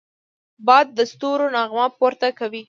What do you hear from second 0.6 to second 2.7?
باد د ستورو نغمه پورته کوي